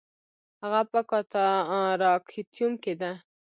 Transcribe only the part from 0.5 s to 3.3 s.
هغه په کاتاراکتیوم کې ده